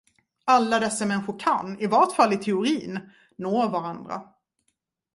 Alla 0.45 0.79
dessa 0.79 1.05
människor 1.05 1.39
kan, 1.39 1.79
i 1.79 1.87
vart 1.87 2.15
fall 2.15 2.33
i 2.33 2.37
teorin, 2.37 2.99
nå 3.35 3.67
varandra. 3.69 4.21